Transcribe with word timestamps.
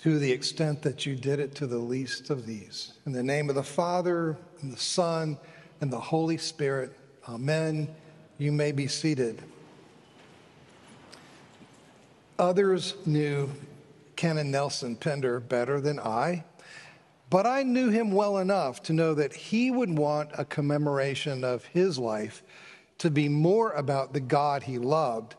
to 0.00 0.18
the 0.18 0.30
extent 0.30 0.82
that 0.82 1.04
you 1.04 1.16
did 1.16 1.40
it 1.40 1.54
to 1.56 1.66
the 1.66 1.78
least 1.78 2.30
of 2.30 2.46
these. 2.46 2.92
In 3.04 3.12
the 3.12 3.22
name 3.22 3.48
of 3.48 3.56
the 3.56 3.62
Father, 3.62 4.36
and 4.60 4.72
the 4.72 4.80
Son, 4.80 5.36
and 5.80 5.92
the 5.92 5.98
Holy 5.98 6.36
Spirit, 6.36 6.96
amen. 7.28 7.88
You 8.38 8.52
may 8.52 8.70
be 8.70 8.86
seated. 8.86 9.42
Others 12.38 12.94
knew 13.04 13.50
Canon 14.14 14.52
Nelson 14.52 14.94
Pinder 14.94 15.40
better 15.40 15.80
than 15.80 15.98
I, 15.98 16.44
but 17.30 17.46
I 17.46 17.64
knew 17.64 17.90
him 17.90 18.12
well 18.12 18.38
enough 18.38 18.82
to 18.84 18.92
know 18.92 19.14
that 19.14 19.34
he 19.34 19.70
would 19.72 19.98
want 19.98 20.30
a 20.38 20.44
commemoration 20.44 21.42
of 21.42 21.64
his 21.66 21.98
life 21.98 22.42
to 22.98 23.10
be 23.10 23.28
more 23.28 23.72
about 23.72 24.12
the 24.12 24.20
God 24.20 24.62
he 24.62 24.78
loved 24.78 25.34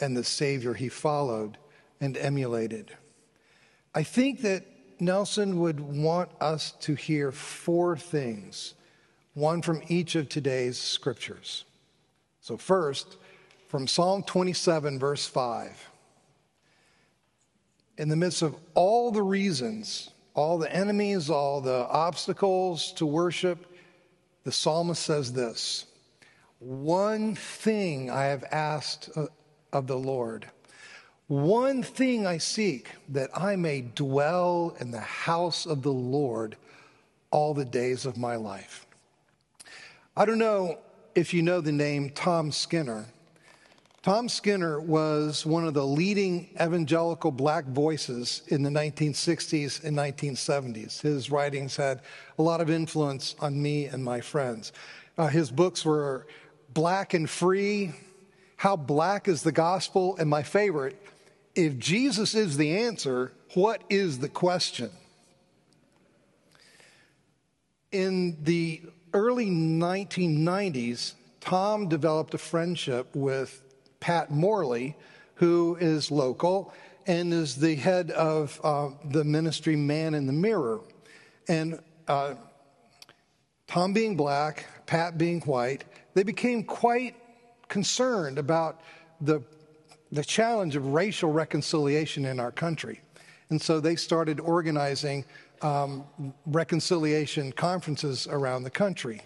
and 0.00 0.16
the 0.16 0.24
Savior 0.24 0.74
he 0.74 0.88
followed 0.88 1.58
and 2.00 2.16
emulated. 2.16 2.96
I 3.94 4.02
think 4.02 4.42
that 4.42 4.64
Nelson 5.00 5.58
would 5.58 5.80
want 5.80 6.30
us 6.40 6.72
to 6.80 6.94
hear 6.94 7.32
four 7.32 7.96
things, 7.96 8.74
one 9.34 9.60
from 9.60 9.82
each 9.88 10.14
of 10.14 10.28
today's 10.28 10.78
scriptures. 10.78 11.64
So, 12.40 12.56
first, 12.56 13.16
from 13.68 13.86
Psalm 13.86 14.22
27, 14.22 14.98
verse 14.98 15.26
5. 15.26 15.90
In 17.98 18.08
the 18.08 18.16
midst 18.16 18.42
of 18.42 18.56
all 18.74 19.10
the 19.10 19.22
reasons, 19.22 20.10
all 20.34 20.58
the 20.58 20.74
enemies, 20.74 21.28
all 21.28 21.60
the 21.60 21.86
obstacles 21.88 22.92
to 22.92 23.06
worship, 23.06 23.66
the 24.44 24.52
psalmist 24.52 25.02
says 25.02 25.32
this 25.32 25.86
One 26.58 27.34
thing 27.34 28.10
I 28.10 28.24
have 28.24 28.44
asked 28.50 29.10
uh, 29.14 29.26
of 29.72 29.86
the 29.86 29.98
Lord 29.98 30.50
one 31.28 31.82
thing 31.82 32.26
I 32.26 32.38
seek, 32.38 32.90
that 33.08 33.30
I 33.34 33.56
may 33.56 33.82
dwell 33.82 34.76
in 34.80 34.90
the 34.90 35.00
house 35.00 35.66
of 35.66 35.82
the 35.82 35.92
Lord 35.92 36.56
all 37.30 37.54
the 37.54 37.64
days 37.64 38.04
of 38.06 38.16
my 38.16 38.36
life. 38.36 38.86
I 40.16 40.24
don't 40.24 40.38
know 40.38 40.78
if 41.14 41.32
you 41.32 41.42
know 41.42 41.60
the 41.60 41.72
name 41.72 42.10
Tom 42.10 42.52
Skinner. 42.52 43.06
Tom 44.02 44.28
Skinner 44.28 44.80
was 44.80 45.46
one 45.46 45.64
of 45.64 45.74
the 45.74 45.86
leading 45.86 46.48
evangelical 46.60 47.30
black 47.30 47.64
voices 47.66 48.42
in 48.48 48.62
the 48.62 48.70
1960s 48.70 49.84
and 49.84 49.96
1970s. 49.96 51.00
His 51.00 51.30
writings 51.30 51.76
had 51.76 52.02
a 52.36 52.42
lot 52.42 52.60
of 52.60 52.68
influence 52.68 53.36
on 53.38 53.62
me 53.62 53.86
and 53.86 54.02
my 54.04 54.20
friends. 54.20 54.72
Uh, 55.16 55.28
his 55.28 55.50
books 55.50 55.84
were 55.84 56.26
Black 56.74 57.14
and 57.14 57.30
Free, 57.30 57.92
How 58.62 58.76
Black 58.76 59.26
is 59.26 59.42
the 59.42 59.50
Gospel, 59.50 60.16
and 60.18 60.30
my 60.30 60.44
favorite, 60.44 60.96
if 61.56 61.80
Jesus 61.80 62.36
is 62.36 62.56
the 62.56 62.76
answer, 62.76 63.32
what 63.54 63.82
is 63.90 64.20
the 64.20 64.28
question? 64.28 64.88
In 67.90 68.36
the 68.44 68.80
early 69.12 69.50
1990s, 69.50 71.14
Tom 71.40 71.88
developed 71.88 72.34
a 72.34 72.38
friendship 72.38 73.08
with 73.16 73.64
Pat 73.98 74.30
Morley, 74.30 74.94
who 75.34 75.76
is 75.80 76.12
local 76.12 76.72
and 77.08 77.34
is 77.34 77.56
the 77.56 77.74
head 77.74 78.12
of 78.12 78.60
uh, 78.62 78.90
the 79.06 79.24
ministry 79.24 79.74
Man 79.74 80.14
in 80.14 80.28
the 80.28 80.32
Mirror. 80.32 80.82
And 81.48 81.80
uh, 82.06 82.34
Tom 83.66 83.92
being 83.92 84.16
black, 84.16 84.66
Pat 84.86 85.18
being 85.18 85.40
white, 85.40 85.82
they 86.14 86.22
became 86.22 86.62
quite 86.62 87.16
concerned 87.72 88.38
about 88.38 88.82
the 89.22 89.42
the 90.12 90.22
challenge 90.22 90.76
of 90.76 90.88
racial 90.88 91.32
reconciliation 91.32 92.26
in 92.26 92.38
our 92.38 92.52
country. 92.52 93.00
And 93.48 93.60
so 93.60 93.80
they 93.80 93.96
started 93.96 94.38
organizing 94.40 95.24
um, 95.62 96.04
reconciliation 96.46 97.50
conferences 97.52 98.28
around 98.30 98.64
the 98.64 98.70
country. 98.70 99.22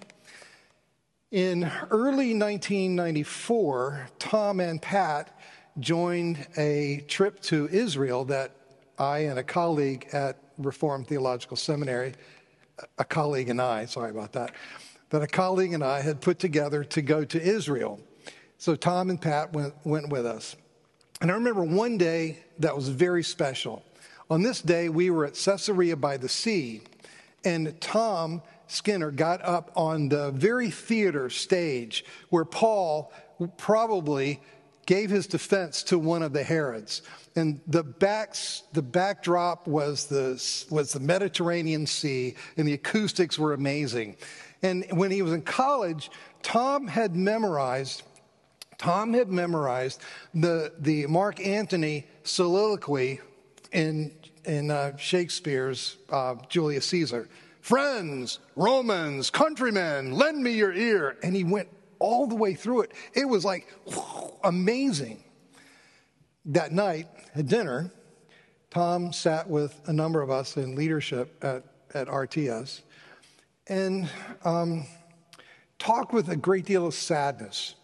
In 1.32 1.71
early 1.91 2.38
1994, 2.38 4.09
Tom 4.21 4.60
and 4.60 4.81
Pat 4.81 5.37
joined 5.81 6.47
a 6.56 7.04
trip 7.09 7.41
to 7.41 7.69
Israel 7.72 8.25
that 8.26 8.53
I 8.97 9.19
and 9.31 9.41
a 9.41 9.42
colleague 9.42 10.09
at 10.12 10.38
Reformed 10.56 11.09
Theological 11.09 11.56
Seminary, 11.56 12.15
a 12.98 13.04
colleague 13.04 13.48
and 13.48 13.60
I, 13.60 13.87
sorry 13.87 14.10
about 14.10 14.32
that, 14.34 14.53
that 15.10 15.22
a 15.22 15.26
colleague 15.26 15.72
and 15.72 15.82
I 15.82 16.00
had 16.00 16.21
put 16.21 16.38
together 16.38 16.84
to 16.84 17.03
go 17.03 17.25
to 17.25 17.42
Israel. 17.42 18.00
So 18.59 18.75
Tom 18.75 19.11
and 19.11 19.21
Pat 19.21 19.53
went, 19.53 19.75
went 19.84 20.09
with 20.09 20.27
us. 20.27 20.56
And 21.21 21.31
I 21.31 21.34
remember 21.34 21.65
one 21.65 21.99
day 21.99 22.39
that 22.59 22.75
was 22.75 22.89
very 22.89 23.22
special. 23.22 23.83
On 24.31 24.43
this 24.43 24.61
day, 24.61 24.89
we 24.89 25.11
were 25.11 25.25
at 25.25 25.34
Caesarea 25.34 25.97
by 25.97 26.17
the 26.17 26.28
sea, 26.28 26.83
and 27.45 27.81
Tom 27.81 28.43
Skinner 28.66 29.11
got 29.11 29.41
up 29.43 29.71
on 29.77 30.09
the 30.09 30.33
very 30.33 30.71
theater 30.71 31.31
stage 31.31 32.05
where 32.31 32.45
Paul 32.45 33.12
probably 33.56 34.41
gave 34.87 35.11
his 35.11 35.27
defense 35.27 35.83
to 35.84 35.99
one 35.99 36.22
of 36.22 36.33
the 36.33 36.43
Herods. 36.43 37.03
And 37.34 37.61
the, 37.66 37.83
backs, 37.83 38.62
the 38.72 38.83
backdrop 38.83 39.66
was 39.66 40.06
the, 40.06 40.33
was 40.71 40.93
the 40.93 41.00
Mediterranean 41.00 41.87
Sea, 41.87 42.34
and 42.56 42.66
the 42.66 42.72
acoustics 42.72 43.39
were 43.39 43.53
amazing. 43.53 44.16
And 44.62 44.87
when 44.91 45.11
he 45.11 45.22
was 45.22 45.33
in 45.33 45.43
college, 45.43 46.11
Tom 46.43 46.87
had 46.87 47.15
memorized 47.15 48.03
Tom 48.78 49.14
had 49.14 49.28
memorized 49.28 50.00
the, 50.34 50.72
the 50.78 51.06
Mark 51.06 51.41
Antony 51.44 52.06
soliloquy 52.25 53.20
in, 53.72 54.12
in 54.44 54.70
uh, 54.70 54.97
Shakespeare's 54.97 55.97
uh, 56.10 56.34
Julius 56.48 56.86
Caesar. 56.86 57.28
Friends, 57.60 58.38
Romans, 58.54 59.31
countrymen, 59.31 60.12
lend 60.12 60.42
me 60.42 60.53
your 60.53 60.72
ear. 60.72 61.16
And 61.22 61.34
he 61.34 61.44
went 61.44 61.69
all 61.98 62.26
the 62.26 62.34
way 62.34 62.54
through 62.54 62.82
it. 62.82 62.92
It 63.15 63.25
was 63.25 63.44
like 63.44 63.66
amazing. 64.44 65.22
That 66.44 66.70
night 66.70 67.09
at 67.34 67.48
dinner, 67.48 67.91
Tom 68.70 69.12
sat 69.12 69.48
with 69.48 69.81
a 69.86 69.92
number 69.92 70.22
of 70.22 70.31
us 70.31 70.56
in 70.56 70.76
leadership 70.76 71.42
at, 71.42 71.65
at 71.94 72.06
RTS 72.09 72.82
and 73.69 74.09
um, 74.44 74.86
talked 75.78 76.12
with 76.12 76.28
a 76.28 76.36
great 76.36 76.66
deal 76.66 76.86
of 76.86 76.94
sadness 76.94 77.75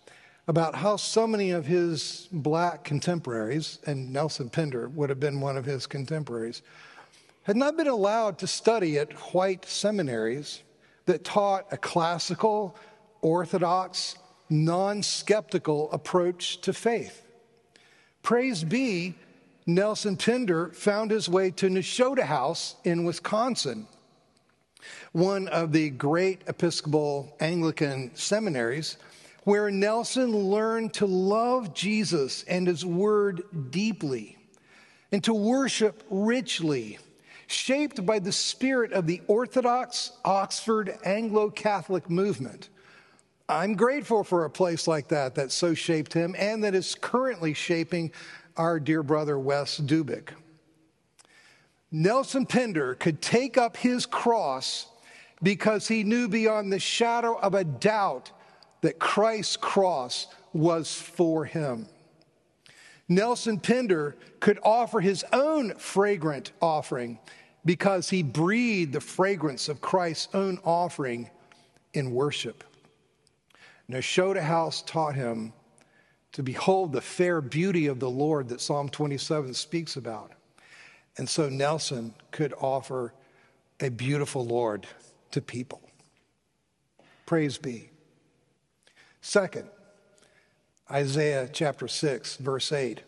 about 0.49 0.75
how 0.75 0.97
so 0.97 1.27
many 1.27 1.53
of 1.53 1.67
his 1.67 2.29
black 2.33 2.85
contemporaries, 2.85 3.79
and 3.87 4.13
Nelson 4.13 4.51
Pinder 4.51 4.89
would 4.89 5.09
have 5.09 5.21
been 5.21 5.41
one 5.41 5.57
of 5.57 5.65
his 5.65 5.87
contemporaries, 5.87 6.63
had 7.45 7.57
not 7.57 7.77
been 7.77 7.89
allowed 7.89 8.39
to 8.39 8.47
study 8.47 8.99
at 8.99 9.13
white 9.35 9.65
seminaries 9.65 10.63
that 11.07 11.25
taught 11.25 11.67
a 11.73 11.77
classical, 11.77 12.77
orthodox, 13.21 14.17
non 14.51 15.03
skeptical 15.03 15.91
approach 15.93 16.61
to 16.61 16.73
faith. 16.73 17.23
Praise 18.23 18.63
be, 18.65 19.15
Nelson 19.67 20.17
Pinder 20.17 20.69
found 20.71 21.11
his 21.11 21.29
way 21.29 21.51
to 21.53 21.69
Nashotah 21.69 22.23
House 22.23 22.77
in 22.85 23.05
Wisconsin, 23.05 23.87
one 25.13 25.47
of 25.49 25.73
the 25.73 25.91
great 25.91 26.43
Episcopal 26.49 27.37
Anglican 27.41 28.11
seminaries 28.15 28.97
where 29.45 29.71
Nelson 29.71 30.35
learned 30.51 30.95
to 30.95 31.07
love 31.07 31.75
Jesus 31.75 32.45
and 32.45 32.67
his 32.67 32.85
word 32.85 33.43
deeply 33.71 34.39
and 35.11 35.23
to 35.25 35.35
worship 35.35 36.05
richly, 36.11 36.99
shaped 37.47 38.07
by 38.07 38.19
the 38.19 38.33
spirit 38.33 38.93
of 38.93 39.07
the 39.07 39.21
Orthodox 39.27 40.13
Oxford 40.25 40.97
Anglo 41.05 41.51
Catholic 41.51 42.09
movement. 42.09 42.69
I'm 43.49 43.75
grateful 43.75 44.25
for 44.25 44.45
a 44.45 44.51
place 44.51 44.87
like 44.87 45.09
that 45.09 45.35
that 45.35 45.53
so 45.53 45.75
shaped 45.75 46.15
him 46.15 46.35
and 46.39 46.65
that 46.65 46.75
is 46.75 46.95
currently 46.95 47.53
shaping 47.53 48.13
our 48.57 48.79
dear 48.79 49.03
brother 49.03 49.39
Wes 49.39 49.79
Dubik. 49.79 50.31
Nelson 51.91 52.47
Pinder 52.47 52.95
could 52.95 53.21
take 53.21 53.59
up 53.59 53.77
his 53.77 54.07
cross 54.07 54.87
because 55.43 55.89
he 55.89 56.05
knew 56.05 56.29
beyond 56.29 56.73
the 56.73 56.79
shadow 56.79 57.39
of 57.39 57.55
a 57.55 57.65
doubt 57.65 58.31
that 58.83 58.99
Christ's 58.99 59.57
cross 59.57 60.27
was 60.53 60.95
for 60.95 61.45
him. 61.45 61.87
Nelson 63.09 63.59
Pinder 63.59 64.17
could 64.41 64.59
offer 64.63 65.01
his 65.01 65.25
own 65.33 65.75
fragrant 65.77 66.53
offering 66.61 67.19
because 67.65 68.11
he 68.11 68.23
breathed 68.23 68.93
the 68.93 69.01
fragrance 69.01 69.69
of 69.69 69.81
Christ's 69.81 70.35
own 70.35 70.59
offering 70.65 71.31
in 71.95 72.13
worship. 72.13 72.65
Nashotah 73.91 74.43
House 74.43 74.83
taught 74.83 75.15
him 75.15 75.53
to 76.33 76.43
behold 76.43 76.93
the 76.93 77.01
fair 77.01 77.41
beauty 77.41 77.87
of 77.87 78.01
the 78.01 78.11
Lord 78.11 78.49
that 78.49 78.61
Psalm 78.61 78.89
27 78.89 79.53
speaks 79.55 79.97
about. 79.97 80.33
And 81.19 81.29
so 81.29 81.49
Nelson 81.49 82.15
could 82.31 82.55
offer 82.59 83.13
a 83.81 83.91
beautiful 83.91 84.45
Lord 84.45 84.87
to 85.33 85.43
people. 85.43 85.83
Praise 87.27 87.59
be. 87.59 87.92
Second, 89.23 89.69
Isaiah 90.91 91.49
chapter 91.51 91.87
6, 91.87 92.37
verse 92.37 92.73
8. 92.73 93.03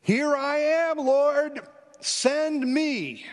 Here 0.00 0.34
I 0.34 0.56
am, 0.56 0.96
Lord. 0.96 1.60
send 2.00 2.62
me. 2.62 3.26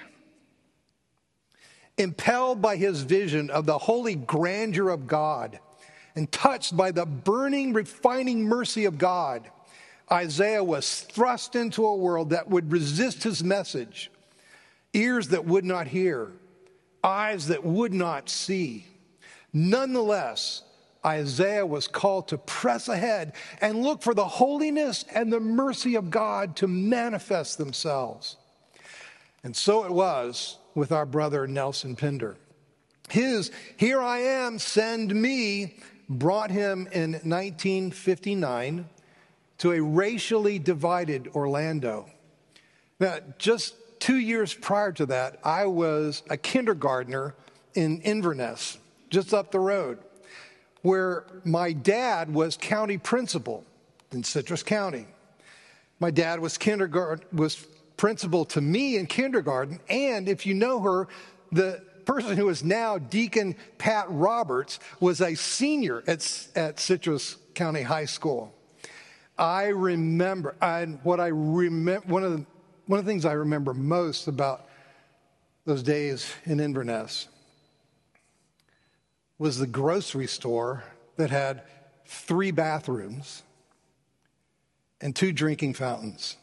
Impelled 1.97 2.61
by 2.61 2.75
his 2.75 3.01
vision 3.01 3.49
of 3.49 3.65
the 3.65 3.77
holy 3.77 4.13
grandeur 4.13 4.89
of 4.89 5.07
God 5.07 5.59
and 6.15 6.29
touched 6.31 6.75
by 6.75 6.91
the 6.91 7.05
burning, 7.05 7.71
refining 7.71 8.43
mercy 8.43 8.83
of 8.83 8.97
God, 8.97 9.49
Isaiah 10.11 10.63
was 10.63 11.01
thrust 11.01 11.55
into 11.55 11.85
a 11.85 11.95
world 11.95 12.31
that 12.31 12.49
would 12.49 12.71
resist 12.73 13.23
his 13.23 13.41
message, 13.41 14.11
ears 14.93 15.29
that 15.29 15.45
would 15.45 15.63
not 15.65 15.87
hear, 15.87 16.33
eyes 17.03 17.47
that 17.47 17.63
would 17.63 17.93
not 17.93 18.29
see. 18.29 18.85
Nonetheless, 19.53 20.63
Isaiah 21.05 21.65
was 21.65 21.87
called 21.87 22.27
to 22.29 22.37
press 22.37 22.87
ahead 22.87 23.33
and 23.61 23.81
look 23.81 24.01
for 24.01 24.13
the 24.13 24.27
holiness 24.27 25.05
and 25.13 25.31
the 25.31 25.39
mercy 25.39 25.95
of 25.95 26.09
God 26.09 26.55
to 26.57 26.67
manifest 26.67 27.57
themselves. 27.57 28.37
And 29.43 29.55
so 29.55 29.85
it 29.85 29.91
was 29.91 30.57
with 30.75 30.91
our 30.91 31.05
brother 31.05 31.47
Nelson 31.47 31.95
Pinder. 31.95 32.37
His 33.09 33.51
Here 33.77 34.01
I 34.01 34.19
Am, 34.19 34.59
Send 34.59 35.13
Me 35.15 35.77
brought 36.09 36.51
him 36.51 36.87
in 36.91 37.13
1959 37.13 38.87
to 39.59 39.71
a 39.71 39.81
racially 39.81 40.59
divided 40.59 41.29
Orlando. 41.33 42.09
Now, 42.99 43.17
just 43.37 43.75
two 43.99 44.17
years 44.17 44.53
prior 44.53 44.91
to 44.93 45.05
that, 45.07 45.39
I 45.43 45.65
was 45.65 46.23
a 46.29 46.37
kindergartner 46.37 47.35
in 47.73 48.01
Inverness, 48.01 48.77
just 49.09 49.33
up 49.33 49.51
the 49.51 49.59
road, 49.59 49.99
where 50.81 51.25
my 51.43 51.71
dad 51.71 52.33
was 52.33 52.57
county 52.57 52.97
principal 52.97 53.63
in 54.11 54.23
Citrus 54.23 54.63
County. 54.63 55.07
My 55.99 56.11
dad 56.11 56.39
was 56.39 56.57
kindergarten 56.57 57.25
was 57.35 57.55
principal 57.97 58.45
to 58.45 58.61
me 58.61 58.97
in 58.97 59.07
kindergarten, 59.07 59.79
and 59.89 60.29
if 60.29 60.45
you 60.45 60.53
know 60.53 60.79
her, 60.81 61.07
the 61.51 61.81
person 62.05 62.37
who 62.37 62.47
is 62.49 62.63
now 62.63 62.97
Deacon 62.97 63.55
Pat 63.77 64.05
Roberts 64.09 64.79
was 64.99 65.19
a 65.19 65.35
senior 65.35 66.03
at, 66.07 66.47
at 66.55 66.79
Citrus 66.79 67.35
County 67.53 67.81
High 67.81 68.05
School. 68.05 68.53
I 69.37 69.65
remember, 69.67 70.55
and 70.61 70.99
what 71.03 71.19
I 71.19 71.27
remember, 71.27 72.07
one 72.07 72.23
of 72.23 72.31
the 72.31 72.45
one 72.85 72.99
of 72.99 73.05
the 73.05 73.11
things 73.11 73.25
I 73.25 73.33
remember 73.33 73.73
most 73.73 74.27
about 74.27 74.67
those 75.65 75.83
days 75.83 76.31
in 76.45 76.59
Inverness 76.59 77.27
was 79.39 79.57
the 79.59 79.67
grocery 79.67 80.27
store 80.27 80.83
that 81.17 81.29
had 81.29 81.61
three 82.05 82.51
bathrooms 82.51 83.43
and 85.01 85.15
two 85.15 85.31
drinking 85.31 85.73
fountains. 85.73 86.37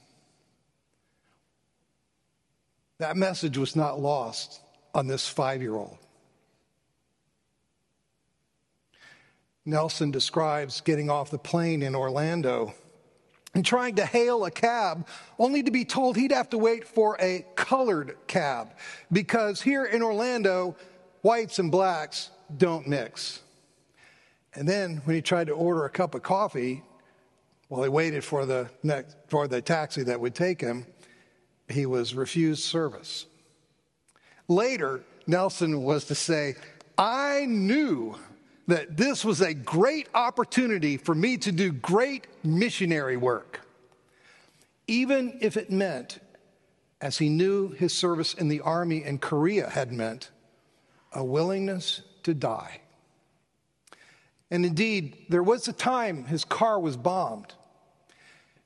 That 2.98 3.16
message 3.16 3.58
was 3.58 3.74
not 3.74 4.00
lost 4.00 4.60
on 4.94 5.08
this 5.08 5.28
five 5.28 5.60
year 5.60 5.74
old. 5.74 5.98
Nelson 9.66 10.10
describes 10.10 10.80
getting 10.82 11.10
off 11.10 11.30
the 11.30 11.38
plane 11.38 11.82
in 11.82 11.94
Orlando 11.94 12.74
and 13.54 13.64
trying 13.64 13.94
to 13.94 14.04
hail 14.04 14.44
a 14.44 14.50
cab, 14.50 15.06
only 15.38 15.62
to 15.62 15.70
be 15.70 15.84
told 15.84 16.16
he'd 16.16 16.32
have 16.32 16.50
to 16.50 16.58
wait 16.58 16.86
for 16.86 17.16
a 17.20 17.44
colored 17.54 18.16
cab 18.26 18.74
because 19.10 19.62
here 19.62 19.84
in 19.84 20.02
Orlando, 20.02 20.76
whites 21.22 21.58
and 21.58 21.70
blacks 21.70 22.30
don't 22.58 22.86
mix. 22.86 23.40
And 24.54 24.68
then 24.68 25.02
when 25.04 25.16
he 25.16 25.22
tried 25.22 25.48
to 25.48 25.52
order 25.52 25.84
a 25.84 25.90
cup 25.90 26.14
of 26.14 26.22
coffee, 26.22 26.82
while 27.68 27.82
he 27.82 27.88
waited 27.88 28.22
for 28.22 28.46
the, 28.46 28.68
next, 28.82 29.16
for 29.28 29.48
the 29.48 29.60
taxi 29.60 30.02
that 30.04 30.20
would 30.20 30.34
take 30.34 30.60
him, 30.60 30.86
he 31.68 31.86
was 31.86 32.14
refused 32.14 32.62
service. 32.62 33.26
Later, 34.48 35.02
Nelson 35.26 35.82
was 35.82 36.04
to 36.06 36.14
say, 36.14 36.56
I 36.96 37.46
knew 37.46 38.16
that 38.66 38.96
this 38.96 39.24
was 39.24 39.40
a 39.40 39.54
great 39.54 40.08
opportunity 40.14 40.96
for 40.96 41.14
me 41.14 41.36
to 41.38 41.52
do 41.52 41.72
great 41.72 42.26
missionary 42.42 43.16
work, 43.16 43.60
even 44.86 45.38
if 45.40 45.56
it 45.56 45.70
meant, 45.70 46.20
as 47.00 47.18
he 47.18 47.28
knew 47.28 47.70
his 47.70 47.92
service 47.92 48.34
in 48.34 48.48
the 48.48 48.60
army 48.60 49.02
in 49.02 49.18
Korea 49.18 49.68
had 49.68 49.92
meant, 49.92 50.30
a 51.12 51.24
willingness 51.24 52.02
to 52.24 52.34
die. 52.34 52.80
And 54.50 54.64
indeed, 54.66 55.16
there 55.28 55.42
was 55.42 55.66
a 55.68 55.72
time 55.72 56.24
his 56.24 56.44
car 56.44 56.78
was 56.78 56.96
bombed. 56.96 57.54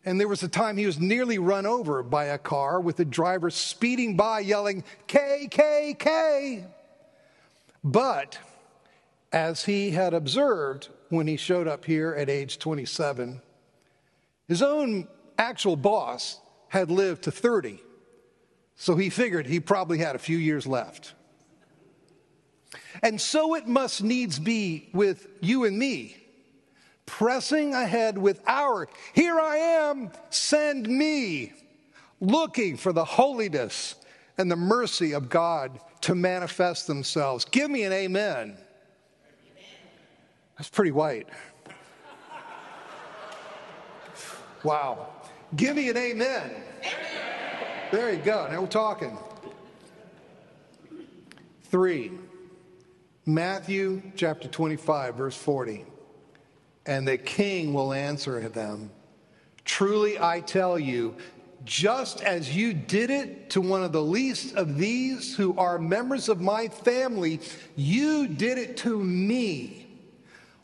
And 0.05 0.19
there 0.19 0.28
was 0.28 0.43
a 0.43 0.49
time 0.49 0.76
he 0.76 0.87
was 0.87 0.99
nearly 0.99 1.38
run 1.38 1.66
over 1.66 2.02
by 2.02 2.26
a 2.26 2.38
car 2.38 2.81
with 2.81 2.96
the 2.96 3.05
driver 3.05 3.50
speeding 3.50 4.16
by 4.16 4.40
yelling, 4.40 4.84
K, 5.06 5.49
K, 5.50 5.94
K. 5.99 6.64
But 7.84 8.38
as 9.32 9.64
he 9.64 9.90
had 9.90 10.14
observed 10.14 10.88
when 11.08 11.26
he 11.26 11.37
showed 11.37 11.69
up 11.69 11.84
here 11.84 12.14
at 12.14 12.31
age 12.31 12.58
27. 12.58 13.40
His 14.46 14.62
own 14.62 15.08
actual 15.37 15.76
boss 15.76 16.40
had 16.69 16.90
lived 16.90 17.25
to 17.25 17.31
30, 17.31 17.81
so 18.76 18.96
he 18.96 19.11
figured 19.11 19.46
he 19.46 19.61
probably 19.61 19.99
had 19.99 20.16
a 20.16 20.19
few 20.19 20.38
years 20.38 20.66
left. 20.66 21.14
And 23.02 23.20
so 23.20 23.54
it 23.54 23.66
must 23.66 24.02
needs 24.02 24.38
be 24.38 24.88
with 24.92 25.28
you 25.40 25.64
and 25.64 25.78
me, 25.78 26.16
pressing 27.06 27.74
ahead 27.74 28.18
with 28.18 28.42
our, 28.46 28.88
here 29.14 29.40
I 29.40 29.56
am, 29.56 30.10
send 30.30 30.86
me, 30.86 31.52
looking 32.20 32.76
for 32.76 32.92
the 32.92 33.04
holiness 33.04 33.94
and 34.36 34.50
the 34.50 34.56
mercy 34.56 35.12
of 35.12 35.28
God 35.28 35.80
to 36.02 36.14
manifest 36.14 36.86
themselves. 36.86 37.44
Give 37.44 37.70
me 37.70 37.84
an 37.84 37.92
amen. 37.92 38.56
That's 40.56 40.68
pretty 40.68 40.92
white. 40.92 41.28
Wow. 44.64 45.08
Give 45.56 45.76
me 45.76 45.88
an 45.88 45.96
amen. 45.96 46.50
There 47.90 48.12
you 48.12 48.18
go. 48.18 48.48
Now 48.50 48.60
we're 48.60 48.66
talking. 48.66 49.16
Three, 51.62 52.12
Matthew 53.28 54.00
chapter 54.16 54.48
25, 54.48 55.16
verse 55.16 55.36
40. 55.36 55.84
And 56.86 57.06
the 57.06 57.19
king 57.19 57.75
will 57.75 57.92
answer 57.92 58.48
them 58.48 58.90
Truly 59.66 60.19
I 60.19 60.40
tell 60.40 60.78
you, 60.78 61.14
just 61.62 62.22
as 62.22 62.56
you 62.56 62.72
did 62.72 63.10
it 63.10 63.50
to 63.50 63.60
one 63.60 63.84
of 63.84 63.92
the 63.92 64.00
least 64.00 64.56
of 64.56 64.78
these 64.78 65.37
who 65.37 65.54
are 65.58 65.78
members 65.78 66.30
of 66.30 66.40
my 66.40 66.68
family, 66.68 67.40
you 67.76 68.28
did 68.28 68.56
it 68.56 68.78
to 68.78 68.99
me. 68.99 69.87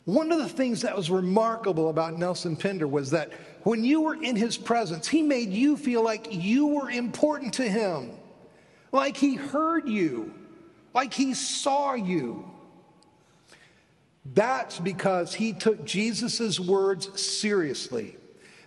One 0.05 0.31
of 0.31 0.39
the 0.39 0.49
things 0.49 0.81
that 0.81 0.97
was 0.97 1.11
remarkable 1.11 1.91
about 1.91 2.17
Nelson 2.17 2.55
Pinder 2.55 2.87
was 2.87 3.11
that 3.11 3.31
when 3.61 3.83
you 3.83 4.01
were 4.01 4.15
in 4.15 4.35
his 4.35 4.57
presence, 4.57 5.07
he 5.07 5.21
made 5.21 5.51
you 5.51 5.77
feel 5.77 6.03
like 6.03 6.29
you 6.31 6.65
were 6.65 6.89
important 6.89 7.53
to 7.53 7.69
him, 7.69 8.09
like 8.91 9.17
he 9.17 9.35
heard 9.35 9.87
you, 9.87 10.33
like 10.95 11.13
he 11.13 11.35
saw 11.35 11.93
you. 11.93 12.53
That's 14.33 14.79
because 14.79 15.33
he 15.33 15.53
took 15.53 15.85
Jesus' 15.85 16.59
words 16.59 17.21
seriously. 17.21 18.17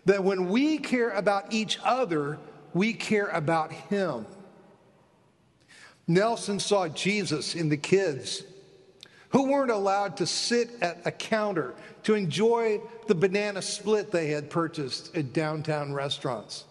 That 0.04 0.22
when 0.22 0.48
we 0.48 0.78
care 0.78 1.10
about 1.10 1.52
each 1.52 1.78
other, 1.82 2.38
we 2.72 2.92
care 2.92 3.28
about 3.28 3.72
him. 3.72 4.26
Nelson 6.06 6.58
saw 6.58 6.88
Jesus 6.88 7.54
in 7.54 7.68
the 7.68 7.76
kids 7.76 8.42
who 9.30 9.50
weren't 9.50 9.70
allowed 9.70 10.16
to 10.16 10.26
sit 10.26 10.70
at 10.80 11.06
a 11.06 11.10
counter 11.10 11.74
to 12.04 12.14
enjoy 12.14 12.80
the 13.06 13.14
banana 13.14 13.60
split 13.60 14.10
they 14.10 14.28
had 14.28 14.48
purchased 14.48 15.14
at 15.14 15.34
downtown 15.34 15.92
restaurants. 15.92 16.64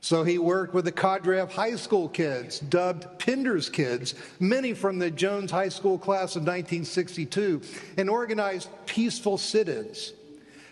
So 0.00 0.24
he 0.24 0.38
worked 0.38 0.72
with 0.72 0.86
a 0.86 0.92
cadre 0.92 1.40
of 1.40 1.52
high 1.52 1.76
school 1.76 2.08
kids, 2.08 2.58
dubbed 2.58 3.18
Pinder's 3.18 3.68
Kids, 3.68 4.14
many 4.38 4.72
from 4.72 4.98
the 4.98 5.10
Jones 5.10 5.50
High 5.50 5.68
School 5.68 5.98
class 5.98 6.36
of 6.36 6.42
1962, 6.42 7.60
and 7.98 8.08
organized 8.08 8.70
peaceful 8.86 9.36
sit 9.36 9.68
ins, 9.68 10.14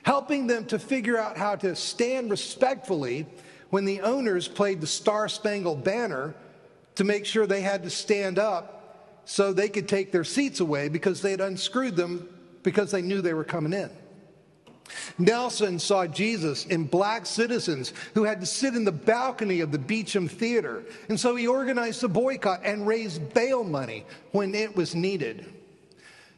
helping 0.03 0.47
them 0.47 0.65
to 0.67 0.79
figure 0.79 1.19
out 1.19 1.37
how 1.37 1.57
to 1.57 1.77
stand 1.77 2.31
respectfully 2.31 3.27
when 3.69 3.85
the 3.85 4.01
owners 4.01 4.49
played 4.49 4.81
the 4.81 4.87
Star 4.87 5.29
Spangled 5.29 5.85
Banner 5.85 6.35
to 6.95 7.05
make 7.05 7.27
sure 7.27 7.47
they 7.47 7.61
had 7.61 7.83
to 7.83 7.91
stand 7.91 8.39
up 8.39 9.21
so 9.27 9.53
they 9.53 9.69
could 9.69 9.89
take 9.89 10.11
their 10.11 10.25
seats 10.25 10.61
away 10.61 10.89
because 10.89 11.21
they 11.21 11.33
had 11.33 11.43
unscrewed 11.43 11.97
them 11.97 12.27
because 12.63 12.91
they 12.91 13.03
knew 13.03 13.21
they 13.21 13.35
were 13.35 13.45
coming 13.45 13.75
in. 13.75 13.91
Nelson 15.19 15.79
saw 15.79 16.07
Jesus 16.07 16.67
in 16.67 16.85
black 16.85 17.27
citizens 17.27 17.93
who 18.15 18.25
had 18.25 18.41
to 18.41 18.47
sit 18.47 18.75
in 18.75 18.85
the 18.85 18.93
balcony 18.93 19.61
of 19.61 19.73
the 19.73 19.79
Beacham 19.79 20.29
Theater. 20.29 20.85
And 21.09 21.19
so 21.19 21.35
he 21.37 21.47
organized 21.47 22.03
a 22.05 22.09
boycott 22.09 22.61
and 22.65 22.87
raised 22.87 23.35
bail 23.35 23.65
money 23.65 24.05
when 24.33 24.55
it 24.55 24.77
was 24.77 24.95
needed. 24.95 25.47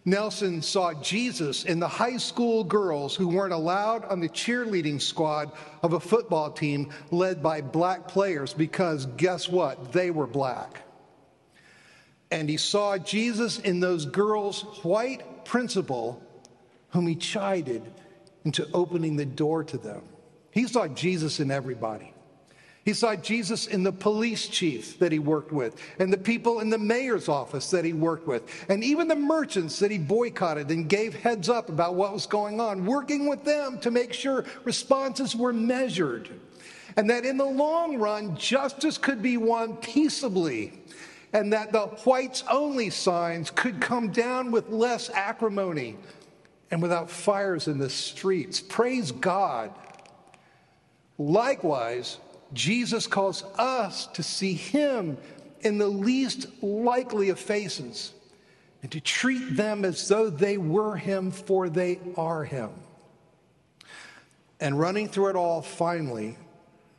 Nelson 0.04 0.62
saw 0.62 0.94
Jesus 0.94 1.64
in 1.64 1.78
the 1.78 1.88
high 1.88 2.16
school 2.16 2.64
girls 2.64 3.14
who 3.14 3.28
weren't 3.28 3.52
allowed 3.52 4.04
on 4.06 4.20
the 4.20 4.30
cheerleading 4.30 5.00
squad 5.00 5.52
of 5.82 5.92
a 5.92 6.00
football 6.00 6.50
team 6.50 6.90
led 7.10 7.42
by 7.42 7.60
black 7.60 8.08
players 8.08 8.54
because 8.54 9.04
guess 9.04 9.48
what? 9.48 9.92
They 9.92 10.10
were 10.10 10.26
black. 10.26 10.82
And 12.30 12.48
he 12.48 12.56
saw 12.56 12.96
Jesus 12.96 13.58
in 13.58 13.80
those 13.80 14.06
girls' 14.06 14.62
white 14.82 15.44
principal 15.44 16.22
whom 16.90 17.06
he 17.06 17.16
chided 17.16 17.82
into 18.44 18.68
opening 18.72 19.16
the 19.16 19.26
door 19.26 19.64
to 19.64 19.78
them. 19.78 20.02
He 20.50 20.66
saw 20.66 20.88
Jesus 20.88 21.40
in 21.40 21.50
everybody. 21.50 22.12
He 22.84 22.94
saw 22.94 23.14
Jesus 23.14 23.66
in 23.66 23.82
the 23.82 23.92
police 23.92 24.48
chief 24.48 24.98
that 25.00 25.12
he 25.12 25.18
worked 25.18 25.52
with, 25.52 25.76
and 25.98 26.10
the 26.10 26.18
people 26.18 26.60
in 26.60 26.70
the 26.70 26.78
mayor's 26.78 27.28
office 27.28 27.70
that 27.70 27.84
he 27.84 27.92
worked 27.92 28.26
with, 28.26 28.42
and 28.70 28.82
even 28.82 29.06
the 29.06 29.14
merchants 29.14 29.78
that 29.80 29.90
he 29.90 29.98
boycotted 29.98 30.70
and 30.70 30.88
gave 30.88 31.14
heads 31.14 31.50
up 31.50 31.68
about 31.68 31.94
what 31.94 32.12
was 32.12 32.26
going 32.26 32.58
on, 32.58 32.86
working 32.86 33.28
with 33.28 33.44
them 33.44 33.78
to 33.80 33.90
make 33.90 34.14
sure 34.14 34.46
responses 34.64 35.36
were 35.36 35.52
measured. 35.52 36.30
And 36.96 37.08
that 37.10 37.24
in 37.24 37.36
the 37.36 37.44
long 37.44 37.98
run, 37.98 38.36
justice 38.36 38.96
could 38.96 39.20
be 39.20 39.36
won 39.36 39.76
peaceably, 39.76 40.72
and 41.34 41.52
that 41.52 41.72
the 41.72 41.86
whites 41.86 42.42
only 42.50 42.88
signs 42.90 43.50
could 43.50 43.80
come 43.80 44.10
down 44.10 44.50
with 44.50 44.70
less 44.70 45.10
acrimony 45.10 45.96
and 46.70 46.80
without 46.80 47.10
fires 47.10 47.68
in 47.68 47.78
the 47.78 47.90
streets. 47.90 48.60
Praise 48.60 49.12
God. 49.12 49.72
Likewise, 51.18 52.18
Jesus 52.52 53.06
calls 53.06 53.44
us 53.58 54.06
to 54.08 54.22
see 54.22 54.54
him 54.54 55.18
in 55.60 55.78
the 55.78 55.88
least 55.88 56.46
likely 56.62 57.28
of 57.28 57.38
faces 57.38 58.12
and 58.82 58.90
to 58.92 59.00
treat 59.00 59.56
them 59.56 59.84
as 59.84 60.08
though 60.08 60.30
they 60.30 60.56
were 60.56 60.96
him, 60.96 61.30
for 61.30 61.68
they 61.68 61.98
are 62.16 62.44
him. 62.44 62.70
And 64.58 64.78
running 64.78 65.08
through 65.08 65.28
it 65.28 65.36
all, 65.36 65.60
finally, 65.62 66.36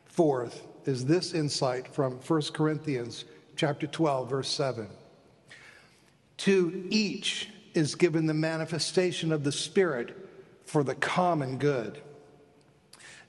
fourth, 0.04 0.66
is 0.84 1.04
this 1.06 1.32
insight 1.32 1.88
from 1.88 2.14
1 2.14 2.42
Corinthians 2.52 3.24
chapter 3.56 3.86
12, 3.86 4.30
verse 4.30 4.48
7. 4.48 4.88
To 6.38 6.86
each 6.90 7.48
is 7.74 7.94
given 7.94 8.26
the 8.26 8.34
manifestation 8.34 9.32
of 9.32 9.44
the 9.44 9.52
Spirit 9.52 10.16
for 10.64 10.82
the 10.82 10.94
common 10.94 11.58
good. 11.58 12.00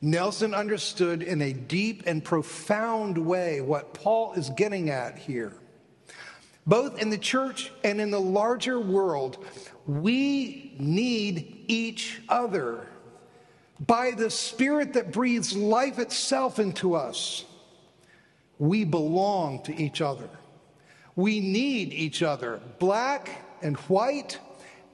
Nelson 0.01 0.53
understood 0.53 1.23
in 1.23 1.41
a 1.41 1.53
deep 1.53 2.03
and 2.05 2.23
profound 2.23 3.17
way 3.17 3.61
what 3.61 3.93
Paul 3.93 4.33
is 4.33 4.49
getting 4.51 4.89
at 4.89 5.17
here. 5.17 5.53
Both 6.67 7.01
in 7.01 7.09
the 7.09 7.17
church 7.17 7.71
and 7.83 7.99
in 7.99 8.11
the 8.11 8.19
larger 8.19 8.79
world, 8.79 9.45
we 9.85 10.75
need 10.77 11.65
each 11.67 12.21
other. 12.29 12.87
By 13.85 14.11
the 14.11 14.29
Spirit 14.29 14.93
that 14.93 15.11
breathes 15.11 15.55
life 15.55 15.99
itself 15.99 16.59
into 16.59 16.95
us, 16.95 17.45
we 18.59 18.85
belong 18.85 19.63
to 19.63 19.75
each 19.75 20.01
other. 20.01 20.29
We 21.15 21.39
need 21.39 21.93
each 21.93 22.23
other, 22.23 22.61
black 22.79 23.29
and 23.63 23.77
white, 23.77 24.39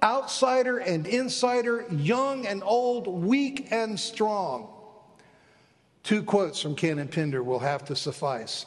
outsider 0.01 0.77
and 0.77 1.07
insider, 1.07 1.85
young 1.91 2.45
and 2.45 2.63
old, 2.63 3.07
weak 3.07 3.67
and 3.71 3.99
strong. 3.99 4.69
Two 6.03 6.23
quotes 6.23 6.61
from 6.61 6.75
Canon 6.75 7.07
Pinder 7.07 7.43
will 7.43 7.59
have 7.59 7.85
to 7.85 7.95
suffice. 7.95 8.65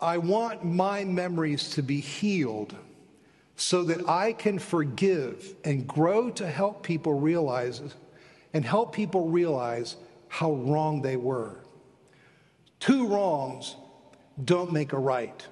I 0.00 0.18
want 0.18 0.64
my 0.64 1.04
memories 1.04 1.70
to 1.70 1.82
be 1.82 2.00
healed 2.00 2.74
so 3.56 3.82
that 3.84 4.08
I 4.08 4.32
can 4.34 4.58
forgive 4.58 5.54
and 5.64 5.86
grow 5.86 6.30
to 6.30 6.46
help 6.46 6.82
people 6.82 7.18
realize 7.18 7.80
and 8.52 8.64
help 8.64 8.94
people 8.94 9.28
realize 9.28 9.96
how 10.28 10.52
wrong 10.52 11.02
they 11.02 11.16
were. 11.16 11.56
Two 12.78 13.06
wrongs 13.08 13.76
don't 14.44 14.72
make 14.72 14.92
a 14.92 14.98
right, 14.98 15.46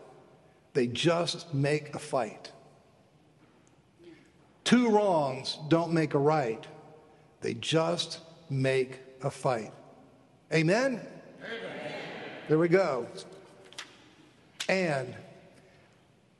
they 0.75 0.87
just 0.87 1.54
make 1.54 1.95
a 1.95 1.99
fight. 1.99 2.52
Two 4.64 4.90
wrongs 4.90 5.59
don't 5.69 5.93
make 5.93 6.14
a 6.14 6.19
right, 6.19 6.66
they 7.40 7.54
just 7.54 8.21
make 8.50 9.00
a 9.23 9.31
fight. 9.31 9.73
Amen? 10.52 11.00
Amen? 11.00 11.07
There 12.49 12.59
we 12.59 12.69
go. 12.69 13.07
And 14.69 15.14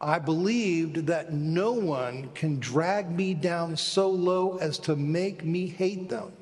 I 0.00 0.19
believed 0.19 1.07
that 1.07 1.33
no 1.33 1.73
one 1.73 2.31
can 2.35 2.59
drag 2.59 3.11
me 3.11 3.35
down 3.35 3.76
so 3.76 4.11
low 4.11 4.59
as 4.59 4.79
to 4.81 4.97
make 4.97 5.45
me 5.45 5.67
hate 5.67 6.09
them. 6.09 6.33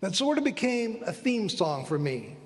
That 0.00 0.16
sort 0.16 0.38
of 0.38 0.44
became 0.44 1.02
a 1.06 1.12
theme 1.12 1.48
song 1.48 1.84
for 1.84 1.98
me. 1.98 2.36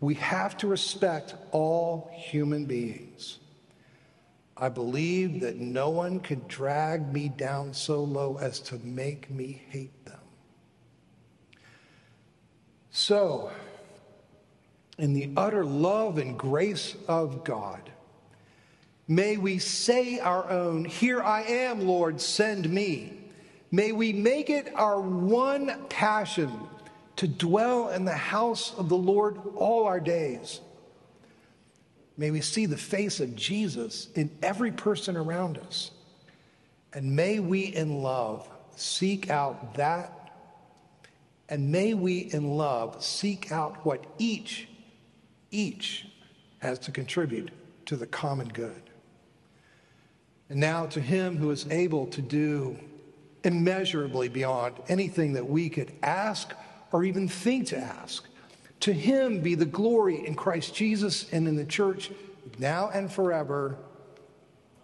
We 0.00 0.14
have 0.14 0.56
to 0.58 0.66
respect 0.66 1.34
all 1.52 2.10
human 2.14 2.66
beings. 2.66 3.38
I 4.56 4.68
believe 4.68 5.40
that 5.40 5.56
no 5.56 5.90
one 5.90 6.20
could 6.20 6.46
drag 6.46 7.12
me 7.12 7.28
down 7.28 7.74
so 7.74 8.04
low 8.04 8.38
as 8.38 8.60
to 8.60 8.78
make 8.78 9.30
me 9.30 9.62
hate 9.70 10.04
them. 10.04 10.20
so, 12.90 13.50
in 14.96 15.12
the 15.12 15.30
utter 15.36 15.64
love 15.64 16.18
and 16.18 16.38
grace 16.38 16.94
of 17.08 17.42
God, 17.42 17.90
may 19.08 19.36
we 19.36 19.58
say 19.58 20.20
our 20.20 20.48
own, 20.48 20.84
Here 20.84 21.20
I 21.20 21.42
am, 21.42 21.86
Lord, 21.86 22.20
send 22.20 22.70
me. 22.70 23.20
May 23.72 23.90
we 23.90 24.12
make 24.12 24.50
it 24.50 24.72
our 24.76 25.00
one 25.00 25.86
passion 25.88 26.68
to 27.16 27.28
dwell 27.28 27.90
in 27.90 28.04
the 28.04 28.12
house 28.12 28.74
of 28.76 28.88
the 28.88 28.96
Lord 28.96 29.38
all 29.56 29.84
our 29.84 30.00
days. 30.00 30.60
May 32.16 32.30
we 32.30 32.40
see 32.40 32.66
the 32.66 32.76
face 32.76 33.20
of 33.20 33.34
Jesus 33.34 34.08
in 34.14 34.30
every 34.42 34.70
person 34.70 35.16
around 35.16 35.58
us. 35.58 35.90
And 36.92 37.16
may 37.16 37.40
we 37.40 37.62
in 37.62 38.02
love 38.02 38.48
seek 38.76 39.30
out 39.30 39.74
that 39.74 40.24
and 41.48 41.70
may 41.70 41.94
we, 41.94 42.18
in 42.18 42.56
love, 42.56 43.02
seek 43.04 43.52
out 43.52 43.84
what 43.84 44.04
each, 44.18 44.68
each 45.50 46.06
has 46.58 46.78
to 46.80 46.90
contribute 46.90 47.50
to 47.86 47.96
the 47.96 48.06
common 48.06 48.48
good. 48.48 48.82
And 50.48 50.58
now 50.58 50.86
to 50.86 51.00
him 51.00 51.36
who 51.36 51.50
is 51.50 51.66
able 51.70 52.06
to 52.08 52.22
do 52.22 52.78
immeasurably 53.42 54.28
beyond 54.28 54.74
anything 54.88 55.34
that 55.34 55.46
we 55.46 55.68
could 55.68 55.92
ask 56.02 56.54
or 56.94 57.02
even 57.02 57.26
think 57.26 57.66
to 57.66 57.76
ask. 57.76 58.28
To 58.78 58.92
him 58.92 59.40
be 59.40 59.56
the 59.56 59.66
glory 59.66 60.24
in 60.24 60.36
Christ 60.36 60.76
Jesus 60.76 61.28
and 61.32 61.48
in 61.48 61.56
the 61.56 61.64
church 61.64 62.12
now 62.60 62.88
and 62.94 63.10
forever. 63.10 63.76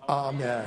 Amen. 0.08 0.66